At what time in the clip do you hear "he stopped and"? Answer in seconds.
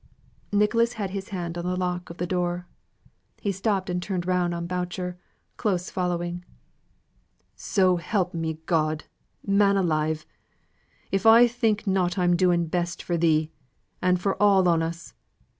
3.39-4.01